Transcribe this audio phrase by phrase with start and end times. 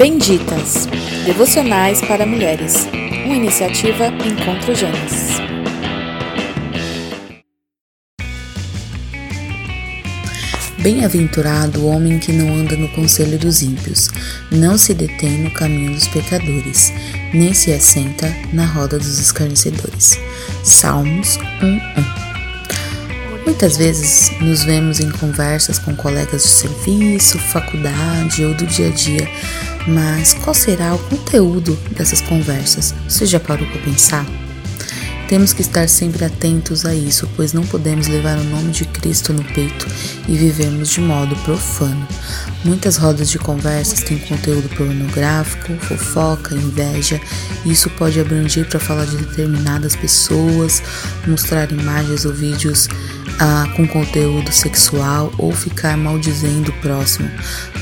[0.00, 0.86] Benditas
[1.26, 2.88] Devocionais para Mulheres,
[3.26, 5.36] uma iniciativa Encontro Gênesis.
[10.78, 14.08] Bem-aventurado o homem que não anda no conselho dos ímpios,
[14.50, 16.90] não se detém no caminho dos pecadores,
[17.34, 20.18] nem se assenta na roda dos escarnecedores.
[20.64, 22.30] Salmos 1:1
[23.44, 28.90] Muitas vezes nos vemos em conversas com colegas de serviço, faculdade ou do dia a
[28.90, 29.28] dia,
[29.90, 32.94] mas qual será o conteúdo dessas conversas?
[33.08, 34.24] Você já parou para pensar?
[35.28, 39.32] Temos que estar sempre atentos a isso, pois não podemos levar o nome de Cristo
[39.32, 39.86] no peito
[40.26, 42.06] e vivermos de modo profano.
[42.64, 47.20] Muitas rodas de conversas têm conteúdo pornográfico, fofoca, inveja,
[47.64, 50.82] e isso pode abranger para falar de determinadas pessoas,
[51.26, 52.88] mostrar imagens ou vídeos
[53.74, 57.30] com conteúdo sexual ou ficar maldizendo o próximo.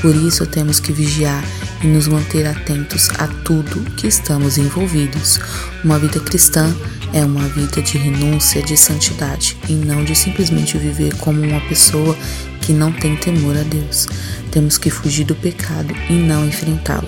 [0.01, 1.43] Por isso temos que vigiar
[1.83, 5.39] e nos manter atentos a tudo que estamos envolvidos.
[5.83, 6.73] Uma vida cristã
[7.13, 12.15] é uma vida de renúncia, de santidade e não de simplesmente viver como uma pessoa
[12.61, 14.07] que não tem temor a Deus.
[14.51, 17.07] Temos que fugir do pecado e não enfrentá-lo.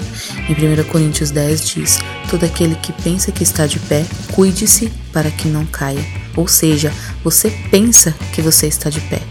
[0.50, 5.32] Em 1 Coríntios 10 diz: Todo aquele que pensa que está de pé, cuide-se para
[5.32, 6.04] que não caia.
[6.36, 6.92] Ou seja,
[7.24, 9.22] você pensa que você está de pé.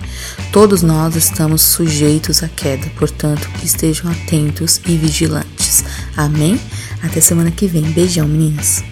[0.52, 5.84] Todos nós estamos sujeitos à queda, portanto, estejam atentos e vigilantes.
[6.16, 6.60] Amém?
[7.02, 7.82] Até semana que vem.
[7.82, 8.89] Beijão, meninas.